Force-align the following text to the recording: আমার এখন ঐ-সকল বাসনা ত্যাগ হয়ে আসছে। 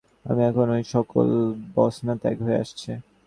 আমার 0.25 0.45
এখন 0.49 0.67
ঐ-সকল 0.75 1.29
বাসনা 1.75 2.13
ত্যাগ 2.21 2.37
হয়ে 2.45 2.61
আসছে। 2.63 2.91